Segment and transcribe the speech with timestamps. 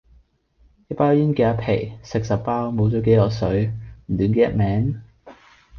[0.87, 3.71] 一包煙幾廿皮，食十包，冇左幾舊水，
[4.07, 4.99] 唔短幾日命?